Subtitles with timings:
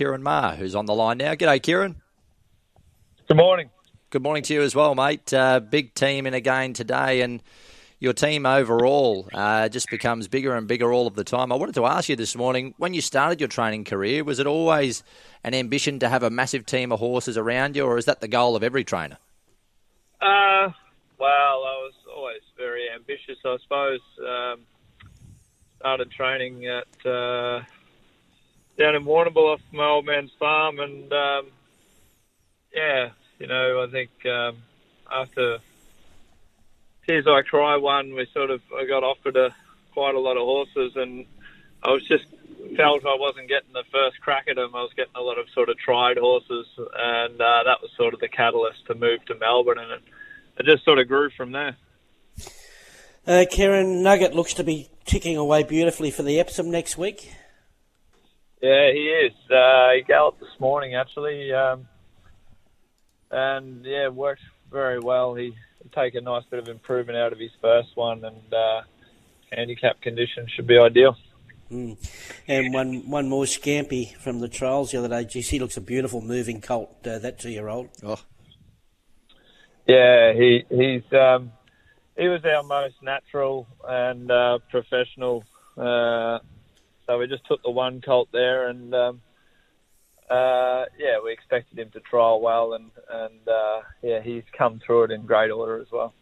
[0.00, 1.34] Ciaron Maher, who's on the line now.
[1.34, 1.96] G'day, Ciaron.
[3.28, 3.68] Good morning.
[4.08, 5.30] Good morning to you as well, mate.
[5.32, 7.42] Uh, big team in again today, and
[7.98, 11.52] your team overall uh, just becomes bigger and bigger all of the time.
[11.52, 14.46] I wanted to ask you this morning when you started your training career, was it
[14.46, 15.02] always
[15.44, 18.28] an ambition to have a massive team of horses around you, or is that the
[18.28, 19.18] goal of every trainer?
[20.22, 20.72] Uh,
[21.18, 24.00] well, I was always very ambitious, I suppose.
[24.18, 24.60] Um,
[25.78, 27.60] started training at uh,
[28.80, 31.46] down in Warrnambool off my old man's farm, and um,
[32.74, 34.56] yeah, you know, I think um,
[35.12, 35.58] after
[37.06, 39.54] Tears I Cry one, we sort of I got offered a,
[39.92, 41.26] quite a lot of horses, and
[41.82, 42.24] I was just
[42.74, 44.74] felt I wasn't getting the first crack at them.
[44.74, 48.14] I was getting a lot of sort of tried horses, and uh, that was sort
[48.14, 50.02] of the catalyst to move to Melbourne, and it,
[50.58, 51.76] it just sort of grew from there.
[53.26, 57.30] Uh, Ciaron Nugget looks to be ticking away beautifully for the Epsom next week.
[58.62, 59.32] Yeah, he is.
[59.50, 61.88] Uh, he galloped this morning actually, um,
[63.30, 65.34] and yeah, worked very well.
[65.34, 65.54] He
[65.94, 68.82] take a nice bit of improvement out of his first one, and uh,
[69.50, 71.16] handicap conditions should be ideal.
[71.70, 71.96] Mm.
[72.48, 75.24] And one one more Scampy from the trials the other day.
[75.24, 77.06] Geez, he looks a beautiful moving colt.
[77.06, 77.88] Uh, that two year old.
[78.02, 78.20] Oh.
[79.86, 81.52] Yeah, he he's um,
[82.18, 85.44] he was our most natural and uh, professional.
[85.76, 86.40] Uh,
[87.10, 89.20] so we just took the one colt there, and um,
[90.30, 95.04] uh, yeah, we expected him to trial well, and and uh, yeah, he's come through
[95.04, 96.14] it in great order as well.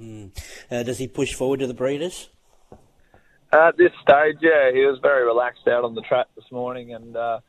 [0.00, 0.30] Mm.
[0.70, 2.28] does he push forward to the breeders?
[3.52, 7.16] At this stage, yeah, he was very relaxed out on the track this morning, and
[7.16, 7.40] uh,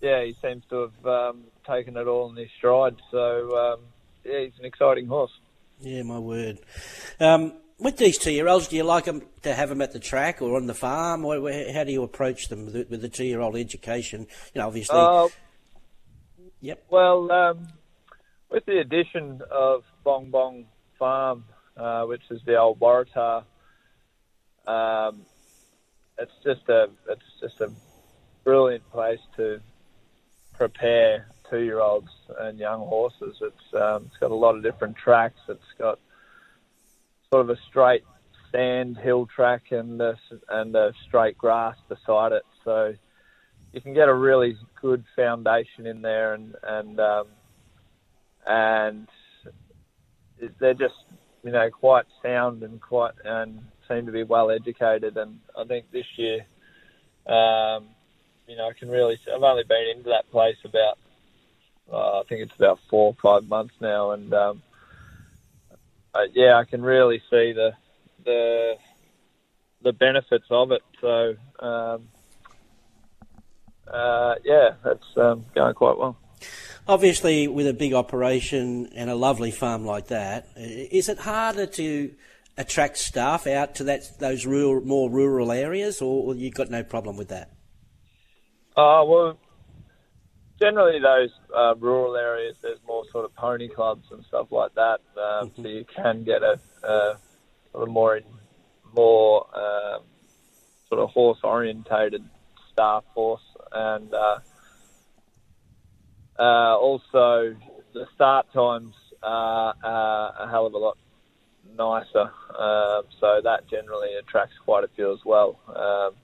[0.00, 2.96] yeah, he seems to have um, taken it all in his stride.
[3.12, 3.80] So um,
[4.24, 5.30] yeah, he's an exciting horse.
[5.78, 6.58] Yeah, my word.
[7.20, 10.56] Um, with these two-year-olds, do you like them to have them at the track or
[10.56, 11.34] on the farm, or
[11.72, 14.26] how do you approach them with, the two-year-old education?
[14.54, 14.98] You know, obviously.
[14.98, 15.28] Uh,
[16.60, 16.84] yep.
[16.90, 17.68] Well, um,
[18.50, 20.66] with the addition of Bong Bong
[20.98, 21.44] Farm,
[21.76, 23.44] uh, which is the old Waratah
[24.66, 25.22] um,
[26.18, 27.70] it's just a it's just a
[28.44, 29.60] brilliant place to
[30.52, 32.10] prepare two year olds
[32.40, 33.36] and young horses.
[33.40, 35.40] It's um, it's got a lot of different tracks.
[35.48, 35.98] It's got
[37.32, 38.04] sort of a straight
[38.50, 40.18] sand hill track and a,
[40.50, 42.44] and a straight grass beside it.
[42.62, 42.94] So
[43.72, 47.26] you can get a really good foundation in there, and and um,
[48.46, 49.08] and
[50.58, 50.94] they're just
[51.42, 55.90] you know quite sound and quite and seem to be well educated, and I think
[55.90, 56.40] this year,
[57.26, 57.86] um,
[58.46, 59.18] you know, I can really.
[59.34, 60.98] I've only been into that place about,
[61.90, 64.62] uh, I think it's about four or five months now, and um,
[66.14, 67.72] uh, yeah, I can really see the
[68.24, 68.74] the
[69.82, 70.82] the benefits of it.
[71.00, 72.08] So um,
[73.92, 76.16] uh, yeah, that's um, going quite well.
[76.88, 82.12] Obviously, with a big operation and a lovely farm like that, is it harder to
[82.58, 86.82] attract staff out to that those rural, more rural areas, or, or you've got no
[86.82, 87.50] problem with that?
[88.76, 89.38] Uh, well,
[90.58, 95.00] generally those uh, rural areas, there's more sort of pony clubs and stuff like that,
[95.16, 95.62] um, mm-hmm.
[95.62, 97.18] so you can get a, a
[97.72, 98.20] sort of more
[98.94, 100.02] more um,
[100.88, 102.24] sort of horse orientated
[102.72, 103.42] staff force,
[103.72, 104.38] and uh,
[106.38, 107.54] uh, also
[107.94, 110.98] the start times are a hell of a lot
[111.76, 112.30] nicer.
[112.58, 115.58] Um, so that generally attracts quite a few as well.
[115.68, 116.14] Um,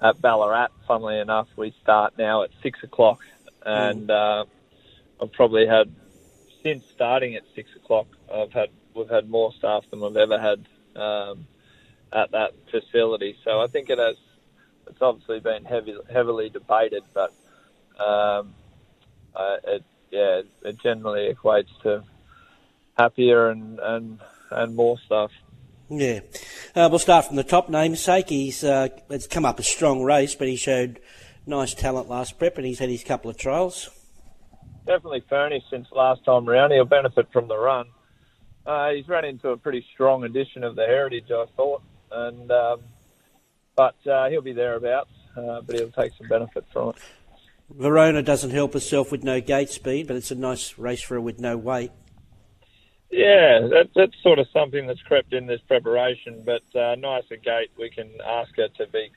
[0.00, 3.20] at Ballarat, funnily enough, we start now at six o'clock,
[3.64, 4.44] and uh,
[5.20, 5.94] I've probably had
[6.62, 8.06] since starting at six o'clock.
[8.32, 10.64] I've had we've had more staff than we've ever had
[11.00, 11.46] um,
[12.12, 13.36] at that facility.
[13.44, 14.16] So I think it has.
[14.86, 17.32] It's obviously been heavy, heavily debated, but
[17.98, 18.54] um,
[19.34, 22.04] uh, it yeah, it generally equates to
[22.96, 25.30] happier and, and and more stuff.
[25.90, 26.20] Yeah.
[26.74, 28.28] Uh, we'll start from the top namesake.
[28.30, 30.98] He's uh, it's come up a strong race, but he showed
[31.46, 33.90] nice talent last prep, and he's had his couple of trials.
[34.84, 36.72] Definitely furnished since last time round.
[36.72, 37.86] He'll benefit from the run.
[38.66, 42.80] Uh, he's run into a pretty strong edition of the Heritage, I thought, and um,
[43.76, 45.10] but uh, he'll be thereabouts.
[45.36, 46.96] Uh, but he'll take some benefit from it.
[47.70, 51.20] Verona doesn't help herself with no gate speed, but it's a nice race for her
[51.20, 51.90] with no weight.
[53.14, 56.42] Yeah, that, that's sort of something that's crept in this preparation.
[56.44, 59.12] But uh, nicer gate, we can ask her to be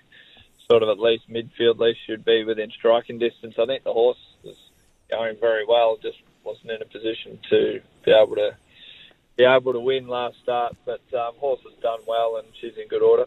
[0.69, 1.71] sort of at least midfield.
[1.71, 3.55] At least should be within striking distance.
[3.57, 4.55] I think the horse is
[5.09, 5.97] going very well.
[5.99, 8.55] Just wasn't in a position to be able to
[9.35, 10.75] be able to win last start.
[10.85, 13.25] But um, horse has done well, and she's in good order.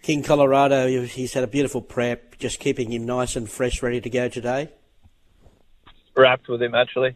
[0.00, 4.08] King Colorado, he's had a beautiful prep, just keeping him nice and fresh, ready to
[4.08, 4.70] go today.
[6.16, 7.14] Wrapped with him actually.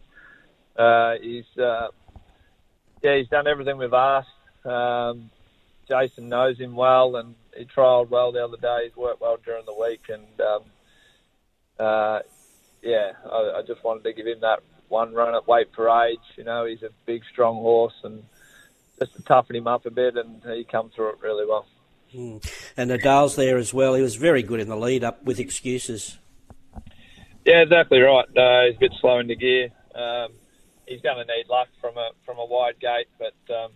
[0.75, 1.87] Uh, he's uh,
[3.01, 4.29] yeah, he's done everything we've asked.
[4.65, 5.29] Um,
[5.87, 8.85] Jason knows him well, and he trialled well the other day.
[8.85, 10.63] He's worked well during the week, and um,
[11.79, 12.19] uh,
[12.81, 14.59] yeah, I, I just wanted to give him that
[14.89, 16.19] one run at weight for age.
[16.37, 18.23] You know, he's a big, strong horse, and
[18.99, 21.65] just to toughen him up a bit, and he come through it really well.
[22.13, 22.47] Mm.
[22.77, 23.93] And Nadal's there as well.
[23.93, 26.17] He was very good in the lead up with excuses.
[27.45, 28.25] Yeah, exactly right.
[28.35, 29.69] Uh, he's a bit slow into gear.
[29.93, 30.29] Um,
[30.87, 33.71] he's going to need luck from a from a wide gate, but um,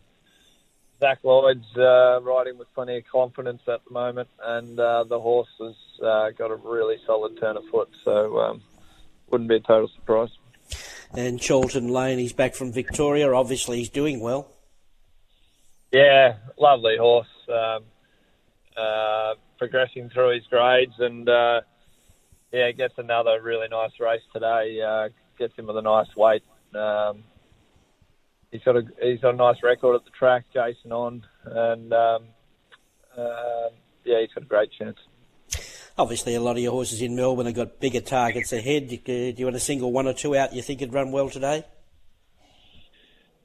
[0.99, 5.49] Zac Lloyd's uh, riding with plenty of confidence at the moment, and uh, the horse
[5.59, 8.61] has uh, got a really solid turn of foot, so um,
[9.29, 10.29] wouldn't be a total surprise.
[11.13, 13.31] And Charlton Lane, he's back from Victoria.
[13.33, 14.51] Obviously, he's doing well.
[15.91, 17.27] Yeah, lovely horse.
[17.47, 17.83] Um,
[18.77, 21.61] uh, progressing through his grades, and uh,
[22.51, 24.81] yeah, gets another really nice race today.
[24.81, 26.43] Uh, gets him with a nice weight.
[26.75, 27.23] Um,
[28.51, 32.23] he's got a he's got a nice record at the track, Jason on, and um,
[33.17, 33.69] uh,
[34.05, 34.97] yeah, he's got a great chance.
[35.97, 38.87] Obviously, a lot of your horses in Melbourne have got bigger targets ahead.
[38.87, 41.65] Do you want to single one or two out you think would run well today?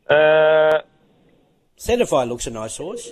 [0.08, 0.78] Uh,
[1.76, 3.10] Centify looks a nice horse.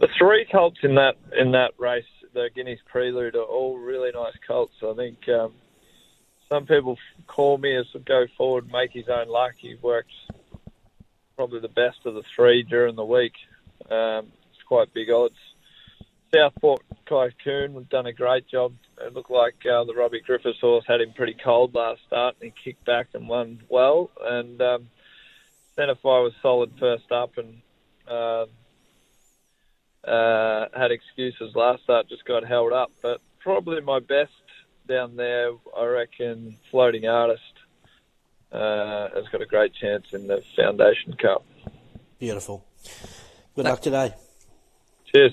[0.00, 2.04] The three colts in that in that race,
[2.34, 4.74] the Guineas Prelude, are all really nice colts.
[4.82, 5.54] I think um,
[6.48, 9.52] some people call me as a go forward, make his own luck.
[9.58, 10.12] He worked
[11.36, 13.34] probably the best of the three during the week.
[13.90, 15.36] Um, it's quite big odds.
[16.34, 18.74] Southport Tycoon have done a great job.
[19.00, 22.52] It looked like uh, the Robbie Griffiths horse had him pretty cold last start, and
[22.52, 24.10] he kicked back and won well.
[24.20, 24.88] And um,
[25.76, 27.62] Centify was solid first up, and
[28.06, 28.46] uh,
[30.06, 32.90] uh, had excuses last start, just got held up.
[33.00, 34.32] But probably my best
[34.88, 37.42] down there, I reckon, Floating Artist
[38.50, 41.44] uh, has got a great chance in the Foundation Cup.
[42.18, 42.64] Beautiful.
[43.54, 44.14] Good luck today.
[45.12, 45.32] Cheers.